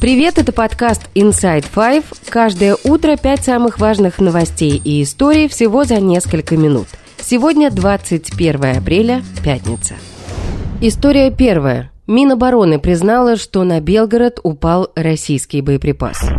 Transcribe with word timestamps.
Привет, 0.00 0.38
это 0.38 0.52
подкаст 0.52 1.10
Inside 1.16 1.66
Five. 1.74 2.04
Каждое 2.28 2.76
утро 2.84 3.16
пять 3.16 3.44
самых 3.44 3.80
важных 3.80 4.20
новостей 4.20 4.80
и 4.84 5.02
историй 5.02 5.48
всего 5.48 5.82
за 5.82 5.98
несколько 6.00 6.56
минут. 6.56 6.86
Сегодня 7.20 7.68
21 7.68 8.76
апреля, 8.76 9.24
пятница. 9.42 9.94
История 10.80 11.32
первая. 11.32 11.90
Минобороны 12.06 12.78
признала, 12.78 13.36
что 13.36 13.64
на 13.64 13.80
Белгород 13.80 14.38
упал 14.44 14.88
российский 14.94 15.62
боеприпас. 15.62 16.30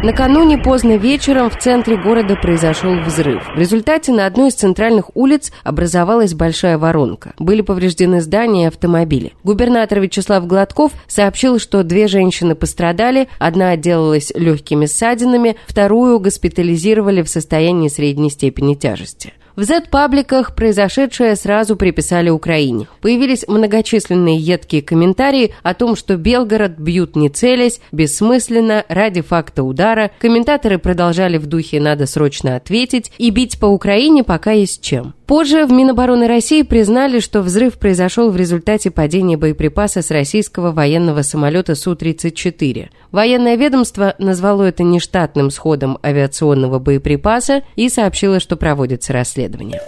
Накануне 0.00 0.58
поздно 0.58 0.96
вечером 0.96 1.50
в 1.50 1.58
центре 1.58 1.96
города 1.96 2.36
произошел 2.36 3.00
взрыв. 3.00 3.42
В 3.52 3.58
результате 3.58 4.12
на 4.12 4.26
одной 4.26 4.50
из 4.50 4.54
центральных 4.54 5.10
улиц 5.16 5.50
образовалась 5.64 6.34
большая 6.34 6.78
воронка. 6.78 7.34
Были 7.40 7.62
повреждены 7.62 8.20
здания 8.20 8.64
и 8.64 8.68
автомобили. 8.68 9.32
Губернатор 9.42 9.98
Вячеслав 9.98 10.46
Гладков 10.46 10.92
сообщил, 11.08 11.58
что 11.58 11.82
две 11.82 12.06
женщины 12.06 12.54
пострадали, 12.54 13.28
одна 13.40 13.70
отделалась 13.70 14.30
легкими 14.36 14.86
ссадинами, 14.86 15.56
вторую 15.66 16.20
госпитализировали 16.20 17.22
в 17.22 17.28
состоянии 17.28 17.88
средней 17.88 18.30
степени 18.30 18.74
тяжести. 18.74 19.32
В 19.58 19.64
Z-пабликах 19.64 20.54
произошедшее 20.54 21.34
сразу 21.34 21.74
приписали 21.74 22.30
Украине. 22.30 22.86
Появились 23.00 23.44
многочисленные 23.48 24.36
едкие 24.36 24.82
комментарии 24.82 25.52
о 25.64 25.74
том, 25.74 25.96
что 25.96 26.16
Белгород 26.16 26.78
бьют 26.78 27.16
не 27.16 27.28
целясь, 27.28 27.80
бессмысленно, 27.90 28.84
ради 28.88 29.20
факта 29.20 29.64
удара. 29.64 30.12
Комментаторы 30.20 30.78
продолжали 30.78 31.38
в 31.38 31.46
духе 31.46 31.80
«надо 31.80 32.06
срочно 32.06 32.54
ответить» 32.54 33.10
и 33.18 33.30
бить 33.30 33.58
по 33.58 33.66
Украине 33.66 34.22
пока 34.22 34.52
есть 34.52 34.80
чем. 34.80 35.14
Позже 35.28 35.66
в 35.66 35.72
Минобороны 35.72 36.26
России 36.26 36.62
признали, 36.62 37.20
что 37.20 37.42
взрыв 37.42 37.78
произошел 37.78 38.30
в 38.30 38.36
результате 38.38 38.90
падения 38.90 39.36
боеприпаса 39.36 40.00
с 40.00 40.10
российского 40.10 40.72
военного 40.72 41.20
самолета 41.20 41.74
Су-34. 41.74 42.88
Военное 43.12 43.56
ведомство 43.56 44.14
назвало 44.18 44.62
это 44.62 44.84
нештатным 44.84 45.50
сходом 45.50 45.98
авиационного 46.02 46.78
боеприпаса 46.78 47.62
и 47.76 47.90
сообщило, 47.90 48.40
что 48.40 48.56
проводится 48.56 49.12
расследование. 49.12 49.82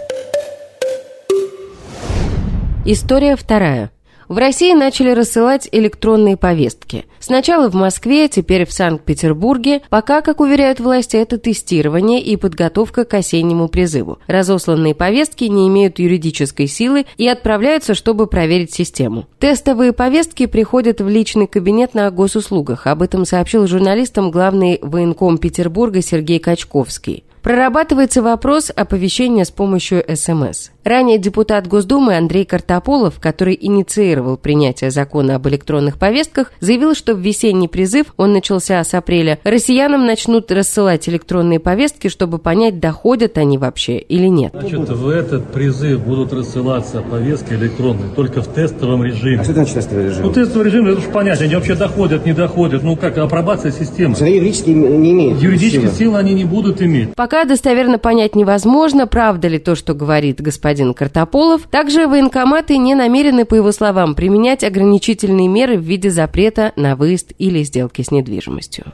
История 2.85 3.35
вторая. 3.35 3.89
В 4.31 4.37
России 4.37 4.73
начали 4.73 5.09
рассылать 5.09 5.67
электронные 5.73 6.37
повестки. 6.37 7.03
Сначала 7.19 7.69
в 7.69 7.73
Москве, 7.73 8.29
теперь 8.29 8.65
в 8.65 8.71
Санкт-Петербурге. 8.71 9.81
Пока, 9.89 10.21
как 10.21 10.39
уверяют 10.39 10.79
власти, 10.79 11.17
это 11.17 11.37
тестирование 11.37 12.21
и 12.21 12.37
подготовка 12.37 13.03
к 13.03 13.13
осеннему 13.13 13.67
призыву. 13.67 14.19
Разосланные 14.27 14.95
повестки 14.95 15.43
не 15.43 15.67
имеют 15.67 15.99
юридической 15.99 16.67
силы 16.67 17.05
и 17.17 17.27
отправляются, 17.27 17.93
чтобы 17.93 18.25
проверить 18.25 18.73
систему. 18.73 19.27
Тестовые 19.37 19.91
повестки 19.91 20.45
приходят 20.45 21.01
в 21.01 21.09
личный 21.09 21.47
кабинет 21.47 21.93
на 21.93 22.09
госуслугах. 22.09 22.87
Об 22.87 23.01
этом 23.01 23.25
сообщил 23.25 23.67
журналистам 23.67 24.31
главный 24.31 24.79
военком 24.81 25.39
Петербурга 25.39 26.01
Сергей 26.01 26.39
Качковский. 26.39 27.25
Прорабатывается 27.43 28.21
вопрос 28.21 28.71
оповещения 28.75 29.43
с 29.43 29.51
помощью 29.51 30.03
СМС. 30.07 30.69
Ранее 30.83 31.17
депутат 31.17 31.67
Госдумы 31.67 32.15
Андрей 32.15 32.45
Картополов, 32.45 33.19
который 33.19 33.57
инициировал 33.59 34.37
принятие 34.37 34.91
закона 34.91 35.35
об 35.35 35.47
электронных 35.47 35.97
повестках, 35.97 36.51
заявил, 36.59 36.95
что 36.95 37.13
в 37.13 37.19
весенний 37.19 37.67
призыв, 37.67 38.13
он 38.17 38.33
начался 38.33 38.83
с 38.83 38.93
апреля, 38.93 39.39
россиянам 39.43 40.05
начнут 40.05 40.51
рассылать 40.51 41.07
электронные 41.09 41.59
повестки, 41.59 42.07
чтобы 42.09 42.37
понять, 42.37 42.79
доходят 42.79 43.37
они 43.37 43.57
вообще 43.57 43.97
или 43.97 44.27
нет. 44.27 44.53
Значит, 44.53 44.89
в 44.89 45.09
этот 45.09 45.51
призыв 45.51 46.01
будут 46.01 46.33
рассылаться 46.33 47.01
повестки 47.01 47.53
электронные, 47.53 48.09
только 48.15 48.41
в 48.41 48.47
тестовом 48.47 49.03
режиме. 49.03 49.41
А 49.41 49.43
что 49.43 49.53
значит 49.53 49.75
тестовый 49.75 50.05
режим? 50.05 50.25
Ну, 50.25 50.33
тестовый 50.33 50.65
режим, 50.65 50.87
это 50.87 50.99
уж 50.99 51.05
понять, 51.05 51.41
они 51.41 51.55
вообще 51.55 51.75
доходят, 51.75 52.25
не 52.25 52.33
доходят. 52.33 52.83
Ну, 52.83 52.95
как 52.95 53.17
апробация 53.17 53.71
системы. 53.71 54.15
Юридически 54.19 54.71
не 54.71 55.11
имеют 55.11 55.41
Юридические 55.41 55.87
силы. 55.87 55.95
силы 55.95 56.17
они 56.17 56.33
не 56.33 56.45
будут 56.45 56.81
иметь. 56.81 57.15
Пока 57.15 57.30
достоверно 57.45 57.97
понять 57.97 58.35
невозможно, 58.35 59.07
правда 59.07 59.47
ли 59.47 59.57
то, 59.57 59.75
что 59.75 59.93
говорит 59.93 60.41
господин 60.41 60.93
Картополов. 60.93 61.63
Также 61.63 62.07
военкоматы 62.07 62.77
не 62.77 62.93
намерены, 62.93 63.45
по 63.45 63.55
его 63.55 63.71
словам, 63.71 64.15
применять 64.15 64.63
ограничительные 64.63 65.47
меры 65.47 65.77
в 65.77 65.81
виде 65.81 66.09
запрета 66.09 66.73
на 66.75 66.95
выезд 66.95 67.31
или 67.37 67.63
сделки 67.63 68.01
с 68.01 68.11
недвижимостью. 68.11 68.93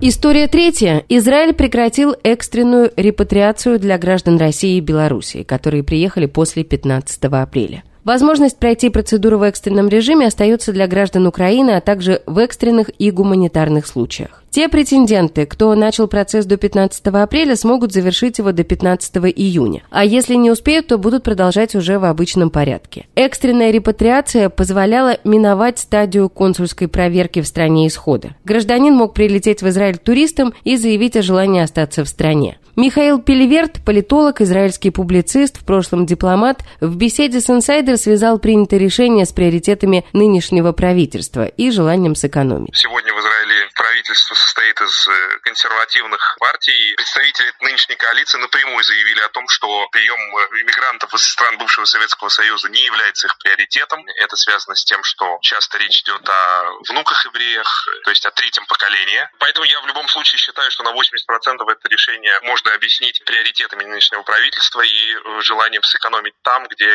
История 0.00 0.48
третья. 0.48 1.02
Израиль 1.08 1.54
прекратил 1.54 2.14
экстренную 2.24 2.92
репатриацию 2.96 3.78
для 3.78 3.96
граждан 3.96 4.36
России 4.36 4.76
и 4.76 4.80
Белоруссии, 4.80 5.44
которые 5.44 5.82
приехали 5.82 6.26
после 6.26 6.62
15 6.62 7.24
апреля. 7.24 7.84
Возможность 8.04 8.58
пройти 8.58 8.90
процедуру 8.90 9.38
в 9.38 9.42
экстренном 9.42 9.88
режиме 9.88 10.26
остается 10.26 10.72
для 10.72 10.86
граждан 10.86 11.26
Украины, 11.26 11.70
а 11.70 11.80
также 11.80 12.22
в 12.26 12.38
экстренных 12.38 12.90
и 12.98 13.10
гуманитарных 13.10 13.86
случаях. 13.86 14.42
Те 14.50 14.68
претенденты, 14.68 15.46
кто 15.46 15.74
начал 15.74 16.06
процесс 16.06 16.46
до 16.46 16.56
15 16.56 17.06
апреля, 17.06 17.56
смогут 17.56 17.92
завершить 17.92 18.38
его 18.38 18.52
до 18.52 18.62
15 18.62 19.16
июня. 19.16 19.82
А 19.90 20.04
если 20.04 20.34
не 20.34 20.50
успеют, 20.50 20.86
то 20.86 20.98
будут 20.98 21.24
продолжать 21.24 21.74
уже 21.74 21.98
в 21.98 22.04
обычном 22.04 22.50
порядке. 22.50 23.06
Экстренная 23.16 23.72
репатриация 23.72 24.50
позволяла 24.50 25.16
миновать 25.24 25.78
стадию 25.78 26.28
консульской 26.28 26.86
проверки 26.86 27.40
в 27.40 27.48
стране 27.48 27.88
исхода. 27.88 28.36
Гражданин 28.44 28.94
мог 28.94 29.14
прилететь 29.14 29.62
в 29.62 29.68
Израиль 29.68 29.98
туристом 29.98 30.52
и 30.62 30.76
заявить 30.76 31.16
о 31.16 31.22
желании 31.22 31.62
остаться 31.62 32.04
в 32.04 32.08
стране. 32.08 32.58
Михаил 32.76 33.22
Пелеверт, 33.22 33.84
политолог, 33.84 34.40
израильский 34.40 34.90
публицист, 34.90 35.58
в 35.58 35.64
прошлом 35.64 36.06
дипломат, 36.06 36.58
в 36.80 36.96
беседе 36.96 37.40
с 37.40 37.48
«Инсайдер» 37.48 37.96
связал 37.96 38.40
принятое 38.40 38.80
решение 38.80 39.26
с 39.26 39.32
приоритетами 39.32 40.04
нынешнего 40.12 40.72
правительства 40.72 41.46
и 41.46 41.70
желанием 41.70 42.16
сэкономить. 42.16 42.74
Сегодня 42.74 43.14
в 43.14 43.20
Израиле 43.20 43.68
правительство 43.76 44.34
состоит 44.34 44.80
из 44.80 45.06
э, 45.06 45.38
консервативных 45.42 46.36
партий. 46.40 46.94
Представители 46.96 47.52
нынешней 47.60 47.94
коалиции 47.94 48.38
напрямую 48.38 48.82
заявили 48.82 49.20
о 49.20 49.28
том, 49.28 49.46
что 49.46 49.86
прием 49.92 50.18
э, 50.18 50.62
иммигрантов 50.62 51.14
из 51.14 51.22
стран 51.28 51.56
бывшего 51.58 51.84
Советского 51.84 52.28
Союза 52.28 52.68
не 52.70 52.82
является 52.82 53.28
их 53.28 53.38
приоритетом. 53.38 54.04
Это 54.20 54.34
связано 54.34 54.74
с 54.74 54.84
тем, 54.84 55.04
что 55.04 55.38
часто 55.42 55.78
речь 55.78 56.00
идет 56.00 56.28
о 56.28 56.72
внуках 56.88 57.24
евреях, 57.24 57.86
то 58.02 58.10
есть 58.10 58.26
о 58.26 58.32
третьем 58.32 58.66
поколении. 58.66 59.28
Поэтому 59.38 59.64
я 59.64 59.80
в 59.80 59.86
любом 59.86 60.08
случае 60.08 60.38
считаю, 60.38 60.70
что 60.72 60.82
на 60.82 60.90
80% 60.90 60.98
это 61.70 61.88
решение 61.88 62.34
можно 62.42 62.63
объяснить 62.72 63.22
приоритетами 63.24 63.84
нынешнего 63.84 64.22
правительства 64.22 64.80
и 64.80 64.86
э, 64.86 65.42
желанием 65.42 65.82
сэкономить 65.82 66.34
там, 66.42 66.66
где 66.70 66.88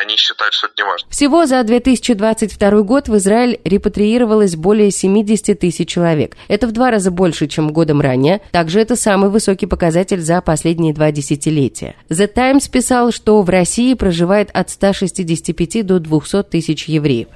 они 0.00 0.16
считают, 0.16 0.54
что 0.54 0.66
это 0.66 0.74
не 0.78 0.84
важно. 0.84 1.08
Всего 1.10 1.46
за 1.46 1.62
2022 1.62 2.82
год 2.82 3.08
в 3.08 3.16
Израиль 3.16 3.60
репатриировалось 3.64 4.56
более 4.56 4.90
70 4.90 5.58
тысяч 5.58 5.88
человек. 5.88 6.36
Это 6.48 6.66
в 6.66 6.72
два 6.72 6.90
раза 6.90 7.10
больше, 7.10 7.48
чем 7.48 7.72
годом 7.72 8.00
ранее. 8.00 8.40
Также 8.52 8.80
это 8.80 8.96
самый 8.96 9.30
высокий 9.30 9.66
показатель 9.66 10.20
за 10.20 10.40
последние 10.40 10.94
два 10.94 11.10
десятилетия. 11.10 11.96
The 12.08 12.26
Times 12.26 12.68
писал, 12.68 13.12
что 13.12 13.42
в 13.42 13.48
России 13.48 13.94
проживает 13.94 14.50
от 14.52 14.70
165 14.70 15.86
до 15.86 15.98
200 15.98 16.44
тысяч 16.44 16.84
евреев. 16.84 17.28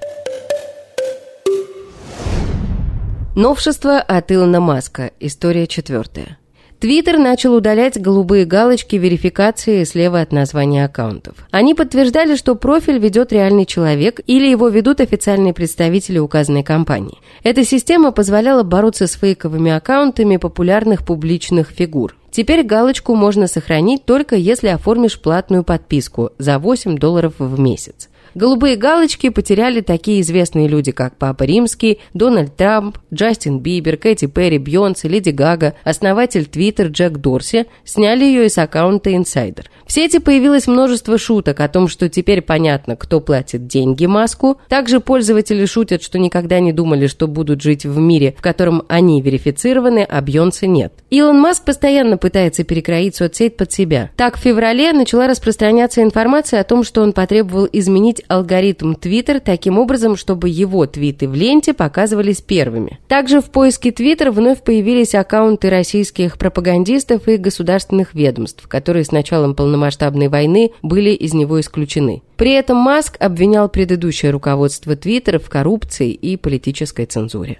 Новшество 3.37 3.99
от 3.99 4.33
Илона 4.33 4.61
Маска. 4.61 5.13
История 5.21 5.67
четвертая. 5.67 6.39
Твиттер 6.79 7.17
начал 7.17 7.55
удалять 7.55 7.99
голубые 7.99 8.45
галочки 8.45 8.97
верификации 8.97 9.85
слева 9.85 10.21
от 10.21 10.31
названия 10.31 10.85
аккаунтов. 10.85 11.35
Они 11.51 11.75
подтверждали, 11.75 12.37
что 12.37 12.55
профиль 12.55 12.99
ведет 12.99 13.33
реальный 13.33 13.65
человек 13.65 14.21
или 14.27 14.47
его 14.47 14.69
ведут 14.69 15.01
официальные 15.01 15.55
представители 15.55 16.19
указанной 16.19 16.63
компании. 16.63 17.19
Эта 17.43 17.65
система 17.65 18.11
позволяла 18.11 18.63
бороться 18.63 19.07
с 19.07 19.15
фейковыми 19.15 19.71
аккаунтами 19.71 20.37
популярных 20.37 21.05
публичных 21.07 21.71
фигур. 21.71 22.15
Теперь 22.31 22.63
галочку 22.63 23.15
можно 23.15 23.47
сохранить 23.47 24.05
только 24.05 24.37
если 24.37 24.69
оформишь 24.69 25.19
платную 25.19 25.65
подписку 25.65 26.33
за 26.37 26.59
8 26.59 26.99
долларов 26.99 27.35
в 27.39 27.59
месяц. 27.59 28.11
Голубые 28.37 28.77
галочки 28.77 29.31
потеряли 29.31 29.81
такие 29.81 30.21
известные 30.21 30.69
люди, 30.69 30.93
как 30.93 31.17
Папа 31.17 31.45
Римский, 31.45 32.01
Дональд 32.13 32.55
Трамп, 32.55 32.99
Джастин 33.13 33.61
Бибер, 33.61 33.97
Кэти 33.97 34.27
Перри, 34.27 34.59
Бьонсе, 34.59 35.09
Леди 35.09 35.31
Гага, 35.31 35.73
основатель 35.85 36.45
Твиттер 36.45 36.89
Джек 36.89 37.17
Дорси, 37.17 37.65
сняли 37.87 38.27
ее 38.27 38.45
из 38.45 38.59
аккаунта 38.59 39.17
Инсайдер. 39.17 39.71
В 39.87 39.93
сети 39.93 40.19
появилось 40.19 40.67
множество 40.67 41.17
шуток 41.17 41.61
о 41.61 41.69
том, 41.69 41.89
что 41.89 42.11
теперь 42.11 42.43
понятно, 42.43 42.97
кто 42.97 43.21
платит 43.21 43.69
деньги 43.69 44.05
Маску. 44.05 44.59
Также 44.69 45.01
пользователи 45.01 45.65
шутят, 45.65 46.03
что 46.03 46.19
никогда 46.19 46.61
не 46.61 46.73
думали, 46.75 47.07
что 47.07 47.29
будут 47.29 47.63
жить 47.63 47.87
в 47.87 47.97
мире, 47.99 48.35
в 48.37 48.43
котором 48.43 48.83
они 48.89 49.23
верифицированы, 49.23 50.07
а 50.07 50.21
Бьонсе 50.21 50.67
нет. 50.67 50.93
Илон 51.09 51.41
Маск 51.41 51.65
постоянно 51.65 52.19
пытается 52.19 52.65
перекроить 52.65 53.17
соцсеть 53.17 53.57
под 53.57 53.73
себя. 53.73 54.11
Так, 54.17 54.37
в 54.37 54.41
феврале 54.41 54.93
начала 54.93 55.27
распространяться 55.27 56.03
информация 56.03 56.61
о 56.61 56.65
том, 56.65 56.83
что 56.83 57.01
он 57.01 57.15
потребовал 57.15 57.67
изменить 57.73 58.23
алгоритм 58.29 58.93
Twitter 58.93 59.41
таким 59.41 59.79
образом, 59.79 60.17
чтобы 60.17 60.49
его 60.49 60.87
твиты 60.87 61.29
в 61.29 61.35
ленте 61.35 61.73
показывались 61.73 62.41
первыми. 62.41 62.99
Также 63.09 63.41
в 63.41 63.51
поиске 63.51 63.91
Twitter 63.91 64.31
вновь 64.31 64.63
появились 64.63 65.15
аккаунты 65.15 65.71
российских 65.71 66.39
пропагандистов 66.39 67.29
и 67.29 67.37
государственных 67.37 68.15
ведомств, 68.15 68.67
которые 68.69 69.05
с 69.05 69.13
началом 69.13 69.55
полномасштабной 69.55 70.29
войны 70.29 70.73
были 70.83 71.11
из 71.11 71.35
него 71.35 71.61
исключены. 71.61 72.23
При 72.37 72.53
этом 72.53 72.77
Маск 72.77 73.17
обвинял 73.19 73.69
предыдущее 73.69 74.31
руководство 74.31 74.95
Твиттера 74.95 75.39
в 75.39 75.49
коррупции 75.49 76.11
и 76.11 76.37
политической 76.37 77.07
цензуре. 77.07 77.59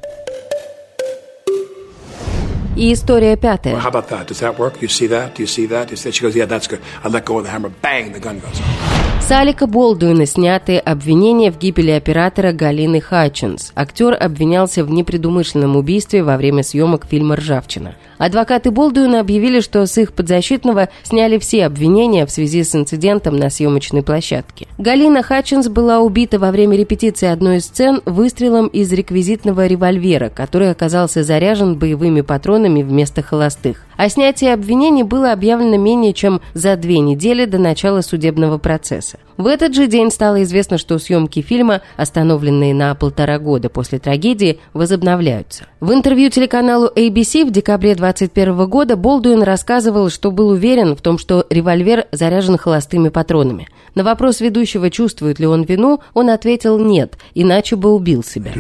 И 2.77 2.93
история 2.93 3.37
пятая. 3.37 3.75
How 3.75 3.91
about 3.91 4.09
that? 4.11 4.27
Does 4.27 4.41
that 4.41 4.59
work? 4.59 4.83
You 4.83 4.89
see 4.89 5.09
that? 5.09 5.35
Do 5.35 5.43
you 5.43 5.47
see 5.47 5.67
that? 5.69 5.91
You 5.91 5.97
see 5.97 6.11
that? 6.11 6.15
She 6.15 6.23
goes, 6.23 6.37
yeah, 6.37 6.45
that's 6.45 6.69
good. 6.69 6.81
I 7.03 7.09
let 7.09 7.25
go 7.25 7.39
of 7.39 7.45
the 7.45 7.51
hammer. 7.51 7.73
Bang, 7.81 8.13
the 8.13 8.21
gun 8.21 8.39
goes 8.39 8.61
off. 8.61 9.23
С 9.23 9.31
Алика 9.33 9.67
Болдуина 9.67 10.25
сняты 10.27 10.77
обвинения 10.79 11.51
в 11.51 11.59
гибели 11.59 11.91
оператора 11.91 12.53
Галины 12.53 13.01
Хатчинс. 13.01 13.73
Актер 13.75 14.17
обвинялся 14.21 14.85
в 14.85 14.91
непредумышленном 14.91 15.75
убийстве 15.75 16.23
во 16.23 16.37
время 16.37 16.63
съемок 16.63 17.07
фильма 17.07 17.35
«Ржавчина». 17.37 17.97
Адвокаты 18.19 18.71
Болдуина 18.71 19.21
объявили, 19.21 19.61
что 19.61 19.85
с 19.87 19.99
их 19.99 20.13
подзащитного 20.13 20.89
сняли 21.03 21.39
все 21.39 21.67
обвинения 21.67 22.27
в 22.27 22.31
связи 22.31 22.65
с 22.65 22.75
инцидентом 22.75 23.37
на 23.37 23.51
съемочной 23.51 24.03
площадке. 24.03 24.67
Галина 24.79 25.23
Хатчинс 25.23 25.69
была 25.69 26.01
убита 26.01 26.39
во 26.39 26.51
время 26.51 26.77
репетиции 26.77 27.27
одной 27.27 27.59
из 27.59 27.67
сцен 27.67 28.01
выстрелом 28.05 28.67
из 28.69 28.93
реквизитного 28.93 29.67
револьвера, 29.67 30.29
который 30.29 30.71
оказался 30.71 31.23
заряжен 31.23 31.77
боевыми 31.77 32.23
патронами 32.23 32.83
вместо 32.83 33.23
холостых. 33.23 33.86
А 33.97 34.09
снятие 34.09 34.53
обвинений 34.53 35.03
было 35.03 35.33
объявлено 35.33 35.77
менее 35.77 36.13
чем 36.13 36.41
за 36.55 36.77
две 36.77 36.99
недели 36.99 37.45
до 37.45 37.59
начала 37.59 38.01
судебного 38.01 38.59
процесса. 38.59 39.19
В 39.37 39.47
этот 39.47 39.75
же 39.75 39.87
день 39.87 40.11
стало 40.11 40.43
известно, 40.45 40.79
что 40.79 40.99
съемки 40.99 41.43
фильма, 41.43 41.83
остановленные 41.97 42.75
на 42.75 42.95
полтора 42.95 43.39
года 43.39 43.69
после 43.69 43.99
трагедии, 43.99 44.61
возобновляются. 44.73 45.65
В 45.81 45.93
интервью 45.93 46.31
телеканалу 46.31 46.89
ABC 46.95 47.45
в 47.45 47.51
декабре 47.51 47.95
2021 47.95 48.67
года 48.67 48.97
Болдуин 48.97 49.43
рассказывал, 49.43 50.09
что 50.09 50.31
был 50.31 50.49
уверен 50.49 50.97
в 50.97 51.03
том, 51.03 51.19
что 51.19 51.47
револьвер 51.51 52.07
заряжен 52.13 52.57
холостыми 52.57 53.11
патронами. 53.11 53.69
На 53.95 54.05
вопрос 54.05 54.41
ведущего, 54.41 54.91
чувствует 54.91 55.39
ли 55.39 55.47
он 55.47 55.65
вину, 55.65 56.01
он 56.15 56.31
ответил 56.31 56.79
«нет», 56.79 57.19
иначе 57.35 57.77
бы 57.77 57.93
убил 57.93 58.23
себя. 58.23 58.53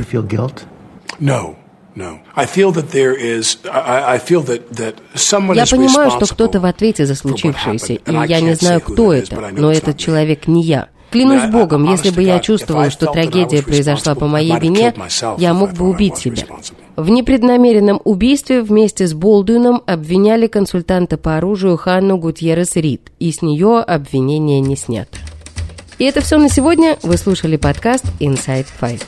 No. 1.18 1.56
Я 1.96 2.20
понимаю, 5.66 6.10
что 6.10 6.26
кто-то 6.26 6.60
в 6.60 6.66
ответе 6.66 7.06
за 7.06 7.14
случившееся, 7.14 7.94
и 7.94 8.12
я 8.28 8.40
не 8.40 8.54
знаю, 8.54 8.81
кто 8.81 9.12
это, 9.12 9.50
но 9.52 9.72
этот 9.72 9.98
человек 9.98 10.46
не 10.46 10.62
я. 10.62 10.88
Клянусь 11.10 11.50
Богом, 11.50 11.90
если 11.90 12.10
бы 12.10 12.22
я 12.22 12.38
чувствовал, 12.40 12.90
что 12.90 13.06
трагедия 13.06 13.62
произошла 13.62 14.14
по 14.14 14.26
моей 14.26 14.58
вине, 14.58 14.94
я 15.38 15.54
мог 15.54 15.72
бы 15.72 15.88
убить 15.88 16.19
себя. 16.19 16.44
В 16.96 17.08
непреднамеренном 17.10 18.00
убийстве 18.04 18.62
вместе 18.62 19.06
с 19.06 19.14
Болдуином 19.14 19.82
обвиняли 19.87 20.46
консультанта 20.46 21.16
по 21.16 21.37
оружию 21.37 21.76
Ханну 21.76 22.19
Гутьеррес 22.19 22.76
Рид, 22.76 23.10
и 23.19 23.32
с 23.32 23.43
нее 23.43 23.81
обвинение 23.81 24.60
не 24.60 24.76
снято. 24.76 25.19
И 25.98 26.04
это 26.04 26.20
все 26.20 26.38
на 26.38 26.50
сегодня. 26.50 26.98
Вы 27.02 27.16
слушали 27.16 27.56
подкаст 27.56 28.04
Inside 28.20 28.66
Five. 28.81 29.02